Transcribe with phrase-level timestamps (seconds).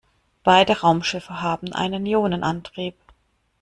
[0.43, 2.95] Beide Raumschiffe haben einen Ionenantrieb.